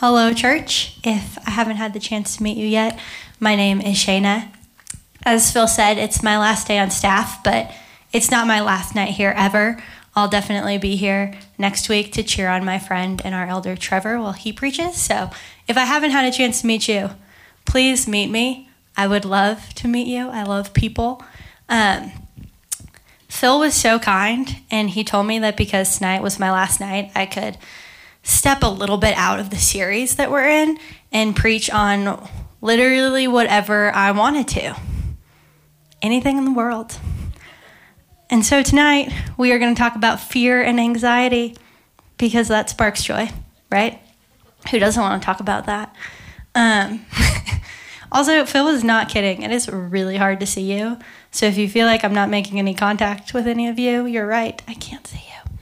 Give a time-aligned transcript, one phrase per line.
[0.00, 0.96] Hello, church.
[1.04, 2.98] If I haven't had the chance to meet you yet,
[3.38, 4.50] my name is Shayna.
[5.24, 7.70] As Phil said, it's my last day on staff, but
[8.10, 9.78] it's not my last night here ever.
[10.16, 14.18] I'll definitely be here next week to cheer on my friend and our elder Trevor
[14.18, 14.96] while he preaches.
[14.96, 15.28] So
[15.68, 17.10] if I haven't had a chance to meet you,
[17.66, 18.70] please meet me.
[18.96, 20.30] I would love to meet you.
[20.30, 21.22] I love people.
[21.68, 22.10] Um,
[23.28, 27.12] Phil was so kind, and he told me that because tonight was my last night,
[27.14, 27.58] I could
[28.22, 30.78] step a little bit out of the series that we're in
[31.12, 32.28] and preach on
[32.60, 34.76] literally whatever I wanted to.
[36.02, 36.98] Anything in the world.
[38.30, 41.56] And so tonight we are going to talk about fear and anxiety
[42.16, 43.28] because that sparks joy,
[43.70, 44.00] right?
[44.70, 45.94] Who doesn't want to talk about that?
[46.54, 47.04] Um,
[48.12, 49.42] also, Phil is not kidding.
[49.42, 50.98] It is really hard to see you.
[51.30, 54.26] So if you feel like I'm not making any contact with any of you, you're
[54.26, 54.62] right.
[54.68, 55.52] I can't see you.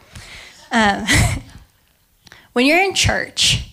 [0.70, 1.06] Um,
[2.58, 3.70] When you're in church,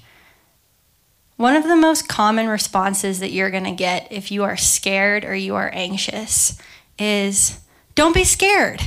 [1.38, 5.26] one of the most common responses that you're going to get if you are scared
[5.26, 6.56] or you are anxious
[7.00, 7.62] is
[7.96, 8.84] don't be scared.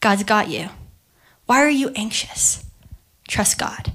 [0.00, 0.70] God's got you.
[1.46, 2.64] Why are you anxious?
[3.28, 3.92] Trust God.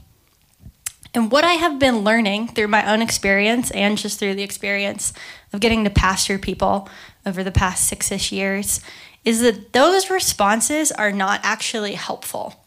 [1.13, 5.11] And what I have been learning through my own experience and just through the experience
[5.51, 6.87] of getting to pastor people
[7.25, 8.79] over the past six ish years
[9.25, 12.63] is that those responses are not actually helpful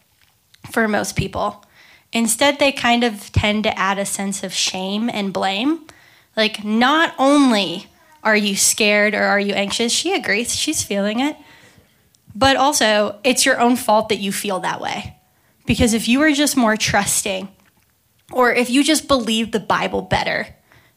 [0.70, 1.64] for most people.
[2.12, 5.86] Instead, they kind of tend to add a sense of shame and blame.
[6.36, 7.86] Like, not only
[8.22, 11.36] are you scared or are you anxious, she agrees, she's feeling it,
[12.34, 15.16] but also it's your own fault that you feel that way.
[15.66, 17.48] Because if you were just more trusting,
[18.32, 20.48] or if you just believed the Bible better,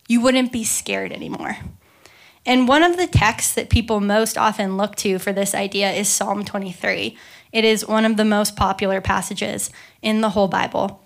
[0.07, 1.57] you wouldn't be scared anymore.
[2.45, 6.09] And one of the texts that people most often look to for this idea is
[6.09, 7.17] Psalm 23.
[7.51, 9.69] It is one of the most popular passages
[10.01, 11.02] in the whole Bible.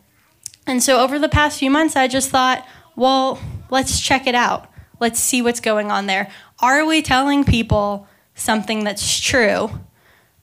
[0.68, 4.70] And so over the past few months, I just thought, well, let's check it out.
[5.00, 6.30] Let's see what's going on there.
[6.60, 9.70] Are we telling people something that's true,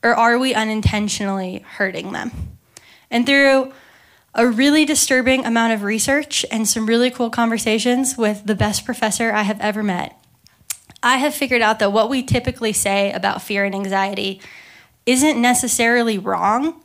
[0.03, 2.31] or are we unintentionally hurting them?
[3.11, 3.73] And through
[4.35, 9.31] a really disturbing amount of research and some really cool conversations with the best professor
[9.31, 10.19] I have ever met,
[11.03, 14.41] I have figured out that what we typically say about fear and anxiety
[15.05, 16.83] isn't necessarily wrong,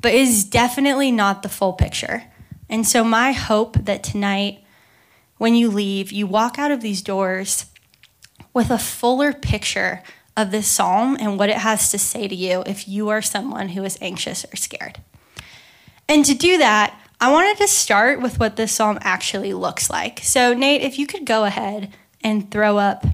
[0.00, 2.24] but is definitely not the full picture.
[2.68, 4.64] And so, my hope that tonight,
[5.38, 7.66] when you leave, you walk out of these doors
[8.52, 10.02] with a fuller picture
[10.36, 13.70] of this psalm and what it has to say to you if you are someone
[13.70, 15.00] who is anxious or scared.
[16.08, 20.20] And to do that, I wanted to start with what this psalm actually looks like.
[20.22, 23.06] So, Nate, if you could go ahead and throw up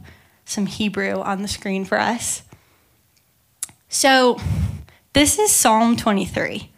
[0.45, 2.43] some Hebrew on the screen for us.
[3.89, 4.41] So,
[5.13, 6.71] this is Psalm 23.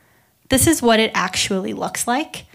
[0.49, 2.47] This is what it actually looks like.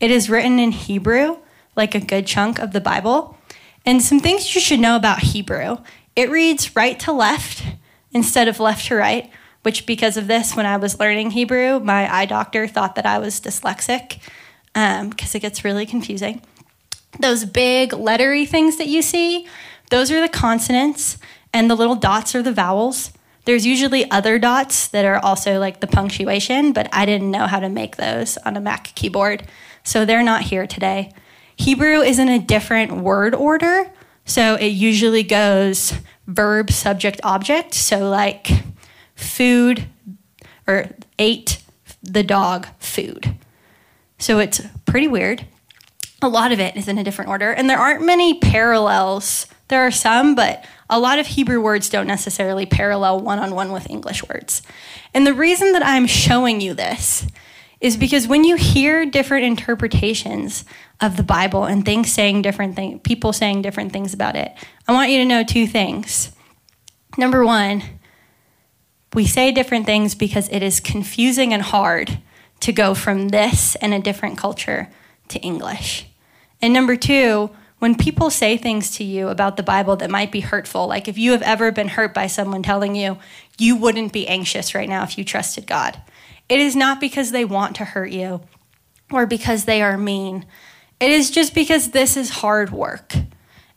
[0.00, 1.38] It is written in Hebrew,
[1.74, 3.36] like a good chunk of the Bible.
[3.84, 5.78] And some things you should know about Hebrew
[6.18, 7.62] it reads right to left
[8.10, 9.30] instead of left to right,
[9.62, 13.20] which, because of this, when I was learning Hebrew, my eye doctor thought that I
[13.20, 14.18] was dyslexic
[14.72, 16.42] because um, it gets really confusing.
[17.20, 19.46] Those big lettery things that you see,
[19.90, 21.18] those are the consonants,
[21.52, 23.12] and the little dots are the vowels.
[23.44, 27.60] There's usually other dots that are also like the punctuation, but I didn't know how
[27.60, 29.46] to make those on a Mac keyboard
[29.88, 31.10] so they're not here today.
[31.56, 33.90] Hebrew is in a different word order,
[34.26, 35.94] so it usually goes
[36.26, 37.72] verb, subject, object.
[37.72, 38.48] So, like
[39.14, 39.86] food
[40.66, 41.62] or ate
[42.02, 43.34] the dog food.
[44.18, 45.46] So it's pretty weird.
[46.20, 49.46] A lot of it is in a different order, and there aren't many parallels.
[49.68, 53.72] There are some, but a lot of Hebrew words don't necessarily parallel one on one
[53.72, 54.60] with English words.
[55.14, 57.26] And the reason that I'm showing you this
[57.80, 60.64] is because when you hear different interpretations
[61.00, 64.52] of the Bible and things saying different things, people saying different things about it,
[64.86, 66.32] I want you to know two things.
[67.16, 67.82] Number one,
[69.14, 72.18] we say different things because it is confusing and hard
[72.60, 74.90] to go from this and a different culture
[75.28, 76.06] to English.
[76.60, 80.40] And number two, when people say things to you about the Bible that might be
[80.40, 83.18] hurtful, like if you have ever been hurt by someone telling you
[83.56, 86.00] you wouldn't be anxious right now if you trusted God,
[86.48, 88.40] it is not because they want to hurt you
[89.10, 90.46] or because they are mean.
[91.00, 93.14] It is just because this is hard work.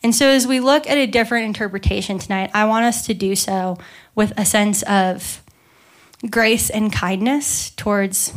[0.04, 3.36] And so, as we look at a different interpretation tonight, I want us to do
[3.36, 3.78] so
[4.16, 5.44] with a sense of
[6.30, 8.34] grace and kindness towards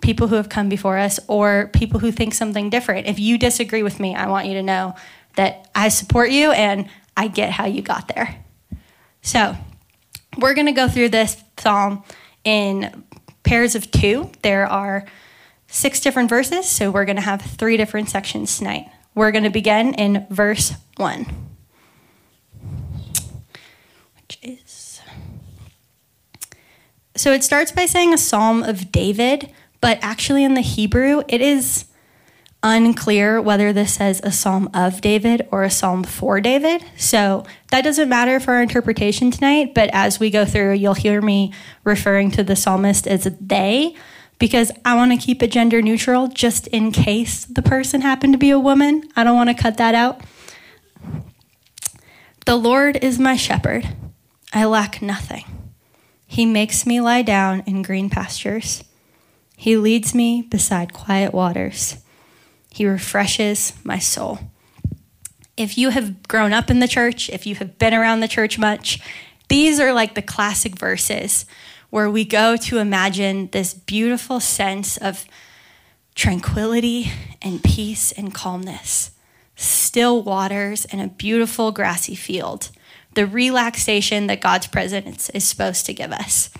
[0.00, 3.06] people who have come before us or people who think something different.
[3.06, 4.94] If you disagree with me, I want you to know
[5.36, 8.42] that I support you and I get how you got there.
[9.20, 9.56] So,
[10.38, 12.02] we're going to go through this psalm
[12.44, 13.04] in
[13.44, 14.30] pairs of two.
[14.42, 15.04] There are
[15.68, 18.90] six different verses, so we're going to have three different sections tonight.
[19.14, 21.26] We're going to begin in verse 1,
[24.16, 25.00] which is.
[27.16, 31.40] So it starts by saying a psalm of David, but actually in the Hebrew, it
[31.40, 31.84] is
[32.64, 36.82] unclear whether this says a psalm of David or a psalm for David.
[36.96, 41.20] So that doesn't matter for our interpretation tonight, but as we go through, you'll hear
[41.20, 41.52] me
[41.84, 43.94] referring to the psalmist as they
[44.38, 48.38] because I want to keep it gender neutral just in case the person happened to
[48.38, 49.04] be a woman.
[49.14, 50.22] I don't want to cut that out.
[52.46, 53.88] The Lord is my shepherd.
[54.52, 55.44] I lack nothing.
[56.26, 58.82] He makes me lie down in green pastures.
[59.56, 62.03] He leads me beside quiet waters.
[62.74, 64.40] He refreshes my soul.
[65.56, 68.58] If you have grown up in the church, if you have been around the church
[68.58, 68.98] much,
[69.48, 71.46] these are like the classic verses
[71.90, 75.24] where we go to imagine this beautiful sense of
[76.16, 79.12] tranquility and peace and calmness,
[79.54, 82.70] still waters and a beautiful grassy field,
[83.14, 86.50] the relaxation that God's presence is supposed to give us.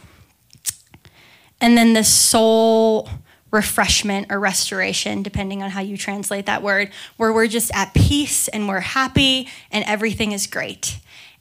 [1.60, 3.08] And then the soul
[3.54, 8.48] refreshment or restoration, depending on how you translate that word, where we're just at peace
[8.48, 10.98] and we're happy and everything is great.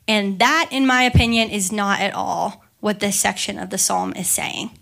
[0.07, 4.13] And that, in my opinion, is not at all what this section of the psalm
[4.15, 4.77] is saying.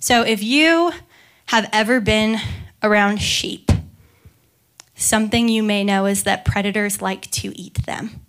[0.00, 0.92] So if you
[1.46, 2.38] have ever been
[2.82, 3.70] around sheep,
[4.96, 8.26] something you may know is that predators like to eat them.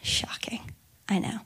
[0.00, 0.60] Shocking,
[1.08, 1.40] I know.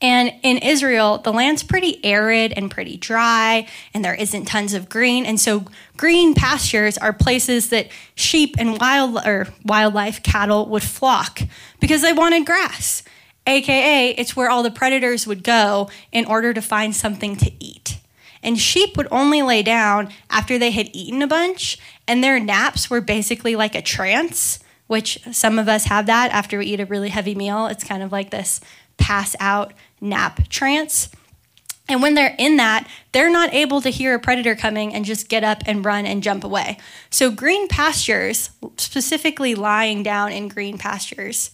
[0.00, 4.88] And in Israel, the land's pretty arid and pretty dry, and there isn't tons of
[4.88, 5.26] green.
[5.26, 5.64] And so,
[5.96, 11.40] green pastures are places that sheep and wild or wildlife, cattle would flock
[11.80, 13.02] because they wanted grass.
[13.44, 17.98] AKA, it's where all the predators would go in order to find something to eat.
[18.42, 22.88] And sheep would only lay down after they had eaten a bunch, and their naps
[22.88, 26.86] were basically like a trance, which some of us have that after we eat a
[26.86, 27.66] really heavy meal.
[27.66, 28.60] It's kind of like this
[28.98, 31.08] pass out nap trance.
[31.88, 35.28] And when they're in that, they're not able to hear a predator coming and just
[35.28, 36.78] get up and run and jump away.
[37.10, 41.50] So, green pastures, specifically lying down in green pastures,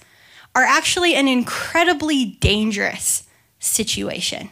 [0.54, 3.24] are actually an incredibly dangerous
[3.60, 4.48] situation.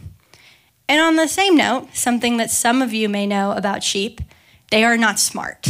[0.88, 4.20] And on the same note, something that some of you may know about sheep,
[4.70, 5.68] they are not smart.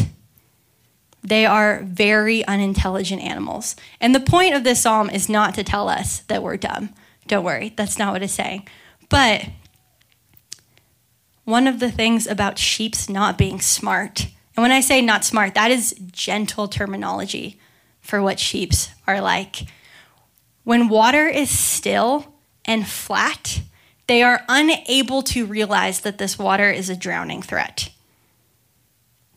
[1.22, 3.76] They are very unintelligent animals.
[4.00, 6.90] And the point of this psalm is not to tell us that we're dumb.
[7.26, 8.69] Don't worry, that's not what it's saying.
[9.08, 9.48] But
[11.44, 15.54] one of the things about sheep's not being smart, and when I say not smart,
[15.54, 17.58] that is gentle terminology
[18.00, 19.66] for what sheep's are like.
[20.64, 22.34] When water is still
[22.64, 23.62] and flat,
[24.06, 27.90] they are unable to realize that this water is a drowning threat.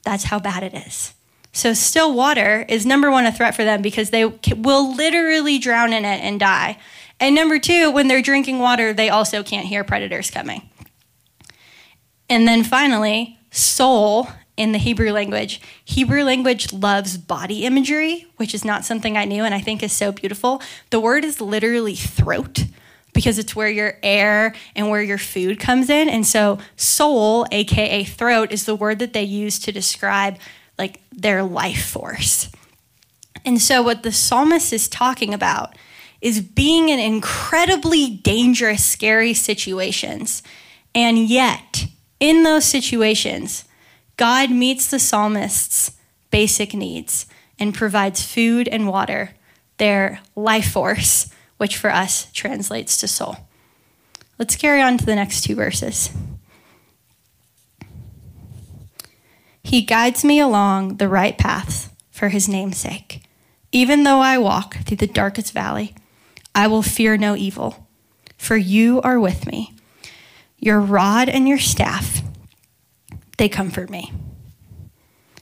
[0.04, 1.14] That's how bad it is.
[1.52, 5.94] So, still water is number one a threat for them because they will literally drown
[5.94, 6.78] in it and die.
[7.20, 10.70] And number two, when they're drinking water, they also can't hear predators coming.
[12.30, 14.28] And then finally, soul
[14.58, 15.62] in the Hebrew language.
[15.84, 19.92] Hebrew language loves body imagery, which is not something I knew and I think is
[19.92, 20.62] so beautiful.
[20.90, 22.66] The word is literally throat
[23.14, 26.10] because it's where your air and where your food comes in.
[26.10, 30.38] And so soul, aka throat, is the word that they use to describe
[30.78, 32.50] like their life force.
[33.46, 35.76] And so what the psalmist is talking about
[36.22, 40.42] is being in incredibly dangerous, scary situations.
[40.94, 41.88] And yet,
[42.20, 43.66] in those situations,
[44.18, 45.98] God meets the psalmist's
[46.32, 47.28] basic needs
[47.60, 49.32] and provides food and water,
[49.78, 53.38] their life force, which for us translates to soul.
[54.38, 56.10] Let's carry on to the next two verses.
[59.64, 63.24] He guides me along the right paths for his name's sake.
[63.72, 65.96] Even though I walk through the darkest valley,
[66.56, 67.88] I will fear no evil,
[68.38, 69.74] for you are with me.
[70.58, 72.22] Your rod and your staff,
[73.38, 74.14] they comfort me.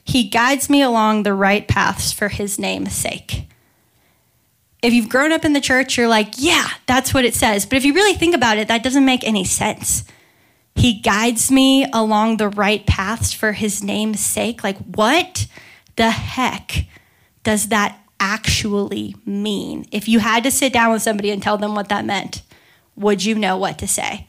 [0.04, 3.48] He guides me along the right paths for his name's sake.
[4.82, 7.64] If you've grown up in the church, you're like, yeah, that's what it says.
[7.64, 10.04] But if you really think about it, that doesn't make any sense.
[10.74, 14.62] He guides me along the right paths for his name's sake.
[14.62, 15.46] Like, what
[15.96, 16.86] the heck
[17.44, 19.86] does that actually mean?
[19.92, 22.42] If you had to sit down with somebody and tell them what that meant,
[22.96, 24.26] would you know what to say?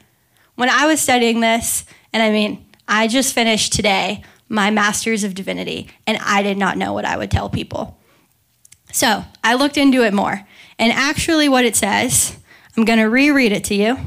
[0.56, 5.34] When I was studying this, and I mean, I just finished today my master's of
[5.34, 8.00] divinity, and I did not know what I would tell people.
[8.92, 10.48] So I looked into it more.
[10.78, 12.38] And actually, what it says,
[12.78, 13.98] I'm going to reread it to you.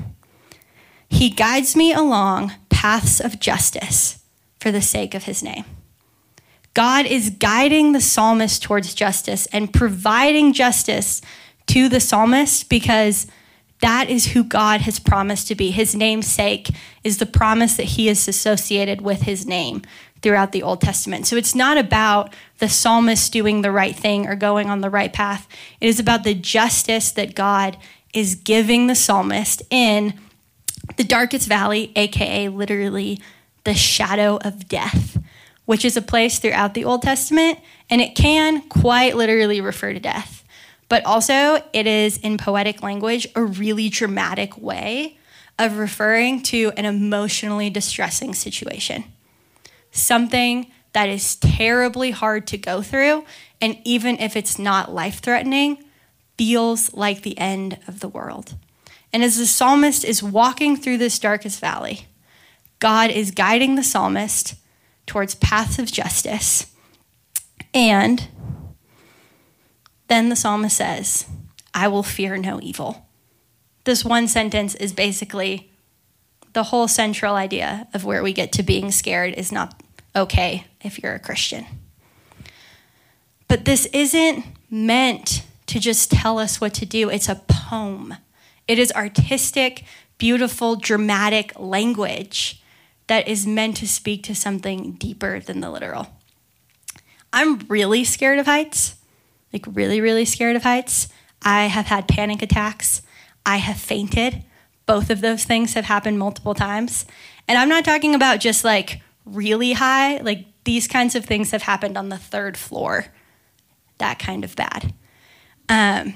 [1.08, 4.22] He guides me along paths of justice
[4.60, 5.64] for for the sake of his name.
[6.78, 11.20] God is guiding the psalmist towards justice and providing justice
[11.66, 13.26] to the psalmist because
[13.80, 15.72] that is who God has promised to be.
[15.72, 16.70] His namesake
[17.02, 19.82] is the promise that he is associated with his name
[20.22, 21.26] throughout the Old Testament.
[21.26, 25.12] So it's not about the psalmist doing the right thing or going on the right
[25.12, 25.48] path.
[25.80, 27.76] It is about the justice that God
[28.14, 30.14] is giving the psalmist in
[30.96, 33.20] the darkest valley, aka literally
[33.64, 35.17] the shadow of death,
[35.68, 37.58] which is a place throughout the Old Testament,
[37.90, 40.42] and it can quite literally refer to death.
[40.88, 45.18] But also, it is in poetic language a really dramatic way
[45.58, 49.04] of referring to an emotionally distressing situation
[49.90, 53.26] something that is terribly hard to go through,
[53.60, 55.84] and even if it's not life threatening,
[56.38, 58.54] feels like the end of the world.
[59.12, 62.06] And as the psalmist is walking through this darkest valley,
[62.78, 64.54] God is guiding the psalmist
[65.08, 66.72] towards paths of justice.
[67.74, 68.28] And
[70.06, 71.26] then the psalmist says,
[71.74, 73.06] I will fear no evil.
[73.84, 75.70] This one sentence is basically
[76.52, 79.80] the whole central idea of where we get to being scared is not
[80.14, 81.66] okay if you're a Christian.
[83.48, 88.14] But this isn't meant to just tell us what to do, it's a poem.
[88.66, 89.84] It is artistic,
[90.18, 92.57] beautiful, dramatic language
[93.08, 96.08] that is meant to speak to something deeper than the literal.
[97.32, 98.96] I'm really scared of heights,
[99.52, 101.08] like, really, really scared of heights.
[101.42, 103.02] I have had panic attacks.
[103.44, 104.44] I have fainted.
[104.86, 107.06] Both of those things have happened multiple times.
[107.46, 111.62] And I'm not talking about just like really high, like these kinds of things have
[111.62, 113.06] happened on the third floor.
[113.98, 114.94] That kind of bad.
[115.68, 116.14] Um,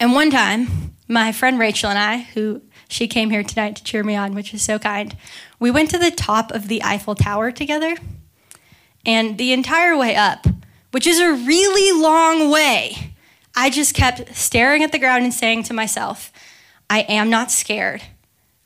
[0.00, 4.02] and one time, my friend Rachel and I, who she came here tonight to cheer
[4.02, 5.16] me on, which is so kind,
[5.60, 7.94] we went to the top of the Eiffel Tower together.
[9.06, 10.46] And the entire way up,
[10.90, 13.12] which is a really long way,
[13.54, 16.32] I just kept staring at the ground and saying to myself,
[16.88, 18.02] I am not scared.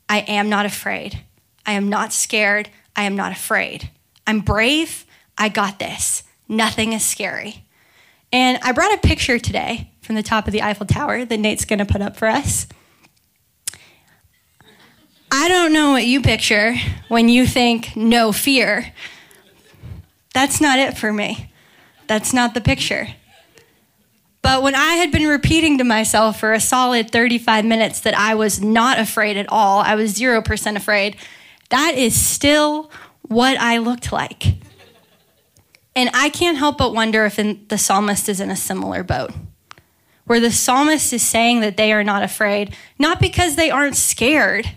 [0.07, 1.19] I am not afraid.
[1.65, 2.69] I am not scared.
[2.95, 3.89] I am not afraid.
[4.25, 5.05] I'm brave.
[5.37, 6.23] I got this.
[6.47, 7.65] Nothing is scary.
[8.31, 11.65] And I brought a picture today from the top of the Eiffel Tower that Nate's
[11.65, 12.67] going to put up for us.
[15.35, 16.75] I don't know what you picture
[17.07, 18.93] when you think no fear.
[20.35, 21.51] That's not it for me.
[22.05, 23.07] That's not the picture.
[24.43, 28.35] But when I had been repeating to myself for a solid 35 minutes that I
[28.35, 31.17] was not afraid at all, I was 0% afraid,
[31.69, 32.91] that is still
[33.23, 34.57] what I looked like.
[35.95, 39.31] And I can't help but wonder if the psalmist is in a similar boat,
[40.25, 44.69] where the psalmist is saying that they are not afraid, not because they aren't scared,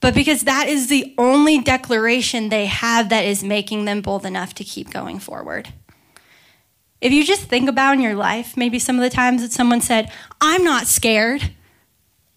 [0.00, 4.54] but because that is the only declaration they have that is making them bold enough
[4.54, 5.72] to keep going forward.
[7.00, 9.80] If you just think about in your life, maybe some of the times that someone
[9.80, 11.52] said, I'm not scared,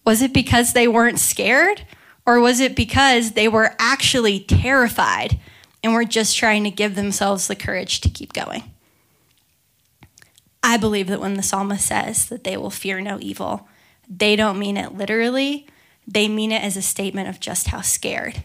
[0.04, 1.86] was it because they weren't scared?
[2.26, 5.38] Or was it because they were actually terrified
[5.82, 8.62] and were just trying to give themselves the courage to keep going?
[10.62, 13.68] I believe that when the psalmist says that they will fear no evil,
[14.08, 15.66] they don't mean it literally,
[16.06, 18.42] they mean it as a statement of just how scared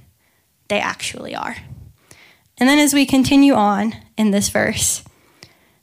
[0.68, 1.58] they actually are.
[2.58, 5.04] And then as we continue on in this verse,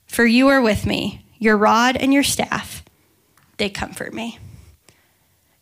[0.06, 2.84] for you are with me, your rod and your staff,
[3.56, 4.38] they comfort me.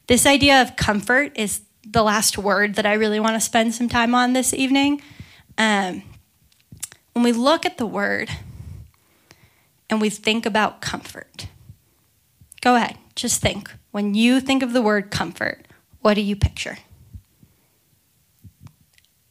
[0.06, 3.88] This idea of comfort is the last word that I really want to spend some
[3.88, 5.00] time on this evening.
[5.56, 6.02] Um,
[7.12, 8.28] when we look at the word
[9.88, 11.46] and we think about comfort,
[12.60, 13.72] go ahead, just think.
[13.92, 15.66] When you think of the word comfort,
[16.04, 16.76] what do you picture?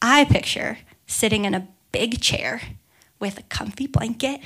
[0.02, 2.62] I picture sitting in a big chair
[3.20, 4.40] with a comfy blanket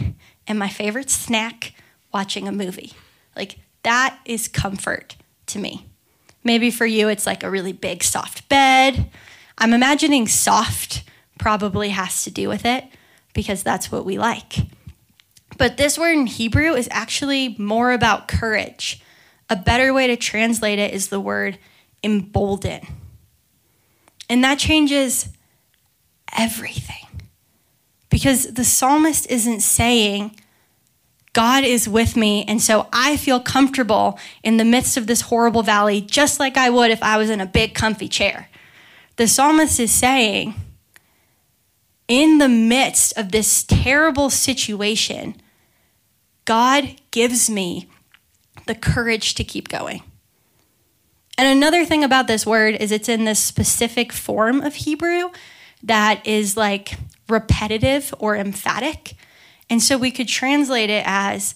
[0.46, 1.72] and my favorite snack
[2.12, 2.92] watching a movie.
[3.34, 5.16] Like, that is comfort
[5.46, 5.86] to me.
[6.44, 9.10] Maybe for you, it's like a really big, soft bed.
[9.56, 11.04] I'm imagining soft
[11.38, 12.84] probably has to do with it
[13.32, 14.56] because that's what we like.
[15.56, 19.00] But this word in Hebrew is actually more about courage.
[19.48, 21.58] A better way to translate it is the word
[22.02, 22.86] embolden.
[24.28, 25.28] And that changes
[26.36, 27.06] everything.
[28.10, 30.36] Because the psalmist isn't saying,
[31.32, 32.44] God is with me.
[32.48, 36.70] And so I feel comfortable in the midst of this horrible valley, just like I
[36.70, 38.48] would if I was in a big, comfy chair.
[39.16, 40.54] The psalmist is saying,
[42.08, 45.36] in the midst of this terrible situation,
[46.44, 47.88] God gives me
[48.66, 50.02] the courage to keep going.
[51.38, 55.30] And another thing about this word is it's in this specific form of Hebrew
[55.84, 59.14] that is like repetitive or emphatic.
[59.70, 61.54] And so we could translate it as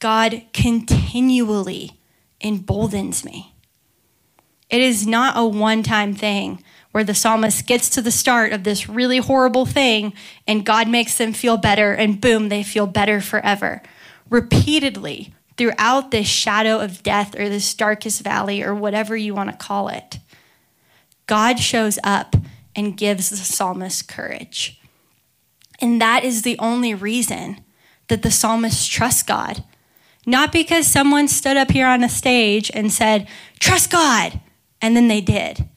[0.00, 1.98] God continually
[2.42, 3.54] emboldens me.
[4.68, 8.64] It is not a one time thing where the psalmist gets to the start of
[8.64, 10.12] this really horrible thing
[10.46, 13.80] and God makes them feel better, and boom, they feel better forever.
[14.28, 15.32] Repeatedly,
[15.62, 19.86] throughout this shadow of death or this darkest valley or whatever you want to call
[19.86, 20.18] it,
[21.28, 22.34] God shows up
[22.74, 24.80] and gives the psalmist courage.
[25.80, 27.60] And that is the only reason
[28.08, 29.62] that the psalmist trusts God.
[30.26, 33.28] Not because someone stood up here on a stage and said,
[33.60, 34.40] Trust God,
[34.80, 35.68] and then they did,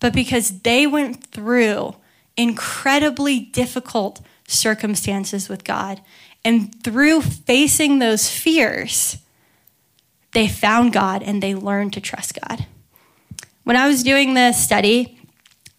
[0.00, 1.96] but because they went through
[2.36, 6.02] incredibly difficult circumstances with God.
[6.44, 9.16] And through facing those fears,
[10.32, 12.66] they found God and they learned to trust God.
[13.64, 15.18] When I was doing this study,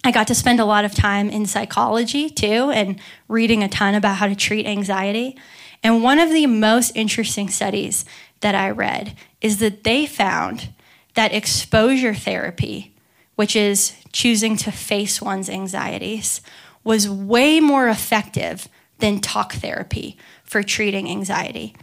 [0.03, 3.95] I got to spend a lot of time in psychology too and reading a ton
[3.95, 5.37] about how to treat anxiety.
[5.83, 8.05] And one of the most interesting studies
[8.41, 10.69] that I read is that they found
[11.13, 12.95] that exposure therapy,
[13.35, 16.41] which is choosing to face one's anxieties,
[16.83, 18.67] was way more effective
[18.99, 21.75] than talk therapy for treating anxiety.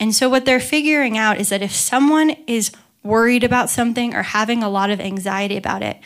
[0.00, 2.72] And so, what they're figuring out is that if someone is
[3.02, 5.98] worried about something or having a lot of anxiety about it,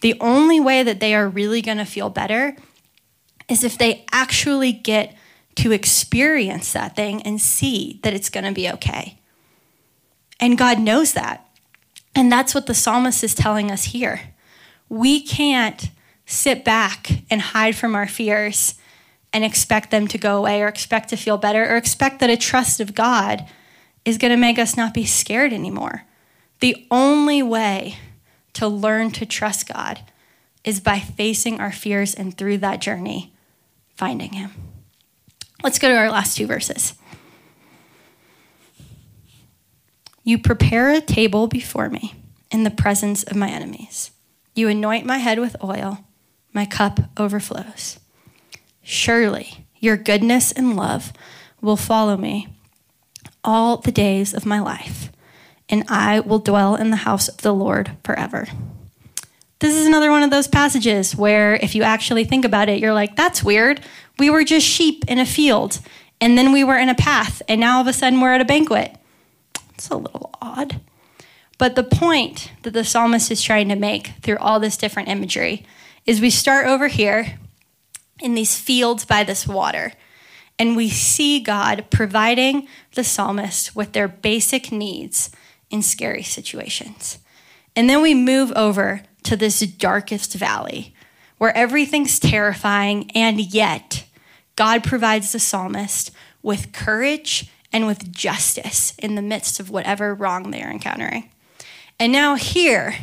[0.00, 2.56] the only way that they are really going to feel better
[3.48, 5.16] is if they actually get
[5.56, 9.18] to experience that thing and see that it's going to be okay.
[10.40, 11.48] And God knows that.
[12.14, 14.20] And that's what the psalmist is telling us here.
[14.88, 15.90] We can't
[16.26, 18.74] sit back and hide from our fears
[19.32, 22.36] and expect them to go away or expect to feel better or expect that a
[22.36, 23.46] trust of God
[24.04, 26.04] is going to make us not be scared anymore.
[26.60, 27.96] The only way
[28.54, 30.00] to learn to trust God
[30.64, 33.32] is by facing our fears and through that journey,
[33.96, 34.52] finding Him.
[35.62, 36.94] Let's go to our last two verses.
[40.24, 42.14] You prepare a table before me
[42.50, 44.12] in the presence of my enemies.
[44.54, 46.04] You anoint my head with oil,
[46.52, 47.98] my cup overflows.
[48.82, 51.12] Surely your goodness and love
[51.60, 52.48] will follow me
[53.44, 55.10] all the days of my life,
[55.68, 58.46] and I will dwell in the house of the Lord forever.
[59.60, 62.92] This is another one of those passages where, if you actually think about it, you're
[62.92, 63.80] like, that's weird.
[64.18, 65.78] We were just sheep in a field,
[66.20, 68.40] and then we were in a path, and now all of a sudden we're at
[68.40, 68.96] a banquet.
[69.74, 70.80] It's a little odd.
[71.58, 75.64] But the point that the psalmist is trying to make through all this different imagery
[76.06, 77.38] is we start over here
[78.22, 79.92] in these fields by this water,
[80.58, 85.30] and we see God providing the psalmist with their basic needs
[85.70, 87.18] in scary situations.
[87.74, 90.94] And then we move over to this darkest valley
[91.38, 94.04] where everything's terrifying, and yet
[94.54, 96.10] God provides the psalmist
[96.42, 101.30] with courage and with justice in the midst of whatever wrong they're encountering.
[101.98, 102.94] And now, here,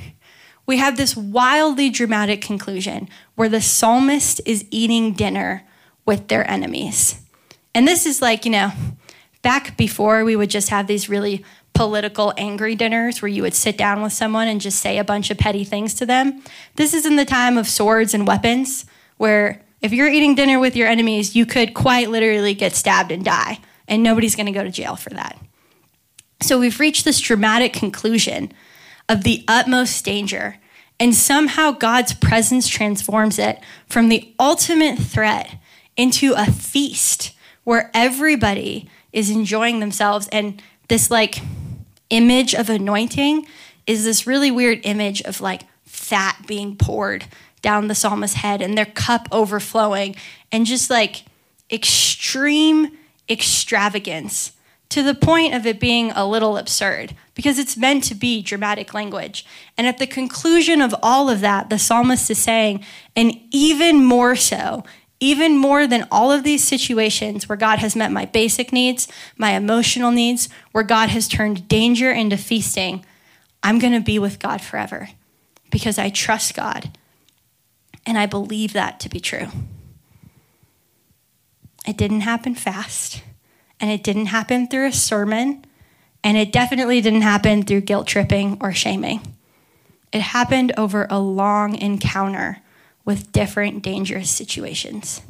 [0.66, 5.64] we have this wildly dramatic conclusion where the psalmist is eating dinner
[6.06, 7.22] with their enemies.
[7.74, 8.74] And this is like, you know,
[9.42, 13.78] back before we would just have these really political angry dinners where you would sit
[13.78, 16.44] down with someone and just say a bunch of petty things to them.
[16.76, 20.76] This is in the time of swords and weapons where if you're eating dinner with
[20.76, 24.66] your enemies, you could quite literally get stabbed and die, and nobody's going to go
[24.66, 25.40] to jail for that.
[26.42, 28.52] So we've reached this dramatic conclusion
[29.08, 30.58] of the utmost danger,
[31.00, 35.56] and somehow God's presence transforms it from the ultimate threat
[35.96, 37.32] into a feast
[37.64, 40.28] where everybody is enjoying themselves.
[40.32, 41.42] And this like
[42.10, 43.46] image of anointing
[43.88, 47.26] is this really weird image of like fat being poured
[47.62, 50.16] down the psalmist's head and their cup overflowing
[50.52, 51.24] and just like
[51.72, 52.98] extreme
[53.30, 54.54] extravagance
[54.90, 58.94] to the point of it being a little absurd because it's meant to be dramatic
[58.94, 59.46] language.
[59.78, 62.84] And at the conclusion of all of that, the psalmist is saying,
[63.16, 64.84] and even more so,
[65.20, 69.52] even more than all of these situations where God has met my basic needs, my
[69.52, 73.06] emotional needs, where God has turned danger into feasting,
[73.62, 75.10] I'm going to be with God forever
[75.70, 76.98] because I trust God
[78.06, 79.48] and I believe that to be true.
[81.86, 83.22] It didn't happen fast,
[83.80, 85.66] and it didn't happen through a sermon,
[86.24, 89.22] and it definitely didn't happen through guilt tripping or shaming.
[90.12, 92.60] It happened over a long encounter
[93.06, 95.22] with different dangerous situations.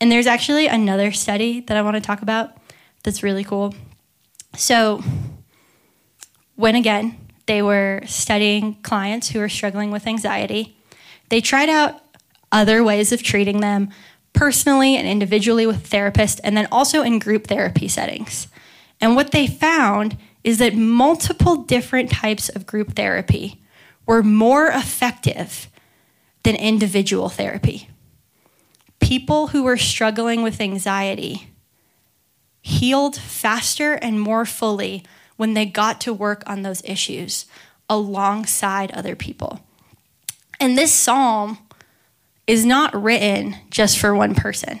[0.00, 2.56] And there's actually another study that I want to talk about
[3.02, 3.74] that's really cool.
[4.56, 5.02] So,
[6.56, 7.16] when again,
[7.46, 10.76] they were studying clients who were struggling with anxiety,
[11.30, 12.00] they tried out
[12.52, 13.90] other ways of treating them
[14.38, 18.46] personally and individually with therapists, and then also in group therapy settings.
[19.00, 23.60] And what they found is that multiple different types of group therapy
[24.06, 25.68] were more effective
[26.44, 27.88] than individual therapy.
[29.00, 31.48] People who were struggling with anxiety
[32.62, 35.02] healed faster and more fully
[35.36, 37.46] when they got to work on those issues
[37.90, 39.60] alongside other people.
[40.60, 41.58] And this psalm
[42.48, 44.80] is not written just for one person.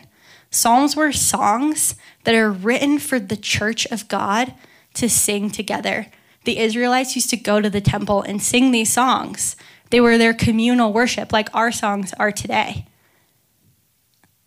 [0.50, 4.54] Psalms were songs that are written for the church of God
[4.94, 6.06] to sing together.
[6.44, 9.54] The Israelites used to go to the temple and sing these songs.
[9.90, 12.86] They were their communal worship, like our songs are today.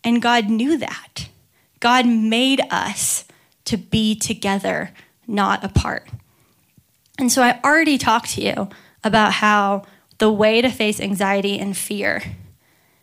[0.02, 1.28] And God knew that.
[1.78, 3.24] God made us
[3.66, 4.90] to be together,
[5.28, 6.08] not apart.
[7.18, 8.68] And so I already talked to you
[9.04, 9.84] about how
[10.18, 12.22] the way to face anxiety and fear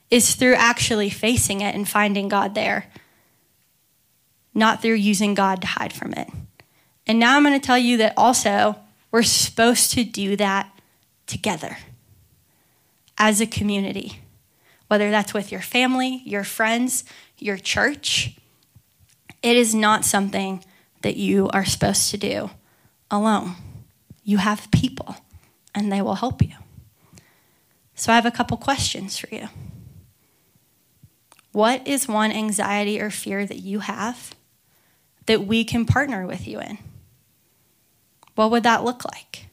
[0.09, 2.87] is through actually facing it and finding God there,
[4.53, 6.29] not through using God to hide from it.
[7.05, 8.75] And now I'm going to tell you that also
[9.11, 10.71] we're supposed to do that
[11.27, 11.77] together
[13.17, 14.21] as a community,
[14.87, 17.03] whether that's with your family, your friends,
[17.37, 18.35] your church.
[19.41, 20.63] It is not something
[21.01, 22.49] that you are supposed to do
[23.09, 23.55] alone.
[24.23, 25.15] You have people,
[25.73, 26.55] and they will help you.
[27.95, 29.49] So, I have a couple questions for you.
[31.51, 34.35] What is one anxiety or fear that you have
[35.25, 36.77] that we can partner with you in?
[38.35, 39.47] What would that look like?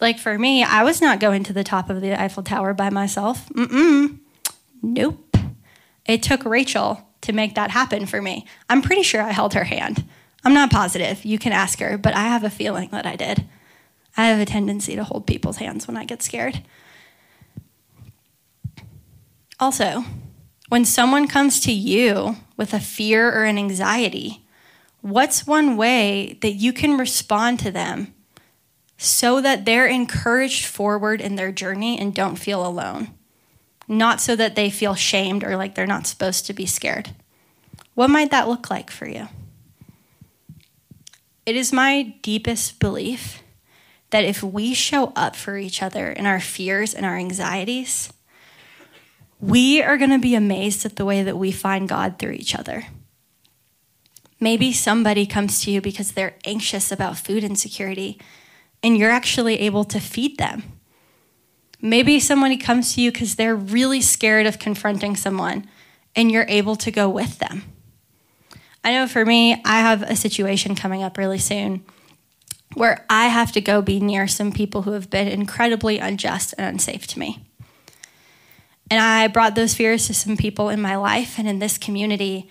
[0.00, 2.90] Like for me, I was not going to the top of the Eiffel Tower by
[2.90, 3.48] myself.
[3.50, 4.18] Mm-mm.
[4.82, 5.36] Nope.
[6.04, 8.46] It took Rachel to make that happen for me.
[8.68, 10.04] I'm pretty sure I held her hand.
[10.44, 11.24] I'm not positive.
[11.24, 13.44] You can ask her, but I have a feeling that I did.
[14.16, 16.62] I have a tendency to hold people's hands when I get scared.
[19.58, 20.04] Also,
[20.68, 24.44] when someone comes to you with a fear or an anxiety,
[25.00, 28.12] what's one way that you can respond to them
[28.98, 33.08] so that they're encouraged forward in their journey and don't feel alone?
[33.88, 37.10] Not so that they feel shamed or like they're not supposed to be scared.
[37.94, 39.28] What might that look like for you?
[41.46, 43.42] It is my deepest belief
[44.10, 48.12] that if we show up for each other in our fears and our anxieties,
[49.40, 52.54] we are going to be amazed at the way that we find God through each
[52.54, 52.86] other.
[54.40, 58.20] Maybe somebody comes to you because they're anxious about food insecurity
[58.82, 60.62] and you're actually able to feed them.
[61.80, 65.68] Maybe somebody comes to you because they're really scared of confronting someone
[66.14, 67.64] and you're able to go with them.
[68.82, 71.84] I know for me, I have a situation coming up really soon
[72.74, 76.66] where I have to go be near some people who have been incredibly unjust and
[76.66, 77.46] unsafe to me.
[78.90, 82.48] And I brought those fears to some people in my life and in this community.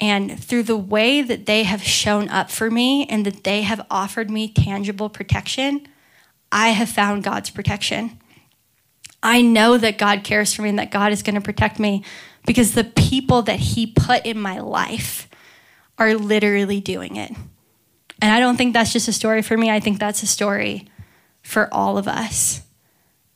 [0.00, 3.84] And through the way that they have shown up for me and that they have
[3.90, 5.86] offered me tangible protection,
[6.52, 8.18] I have found God's protection.
[9.22, 12.04] I know that God cares for me and that God is going to protect me
[12.46, 15.28] because the people that He put in my life
[15.98, 17.32] are literally doing it.
[18.20, 20.88] And I don't think that's just a story for me, I think that's a story
[21.42, 22.62] for all of us.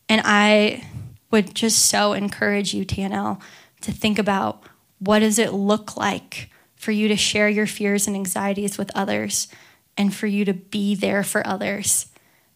[0.09, 0.85] And I
[1.31, 3.41] would just so encourage you, TNL,
[3.83, 4.63] to think about
[4.99, 9.49] what does it look like for you to share your fears and anxieties with others
[9.97, 12.07] and for you to be there for others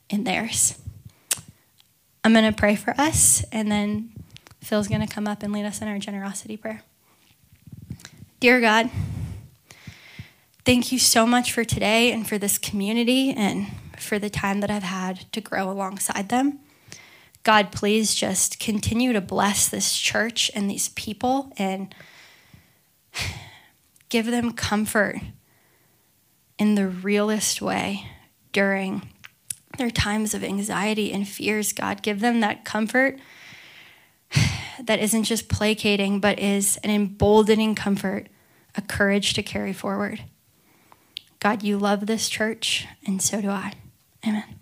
[0.08, 0.78] in theirs.
[2.22, 4.12] I'm going to pray for us, and then
[4.62, 6.82] Phil's going to come up and lead us in our generosity prayer.
[8.40, 8.90] Dear God,
[10.64, 13.66] thank you so much for today and for this community and
[13.98, 16.60] for the time that I've had to grow alongside them.
[17.44, 21.94] God, please just continue to bless this church and these people and
[24.09, 25.20] give them comfort
[26.59, 28.07] in the realest way
[28.52, 29.11] during
[29.76, 31.74] their times of anxiety and fears.
[31.74, 33.18] God, give them that comfort
[34.83, 38.28] that isn't just placating, but is an emboldening comfort,
[38.74, 40.24] a courage to carry forward.
[41.40, 43.74] God, you love this church, and so do I.
[44.26, 44.61] Amen.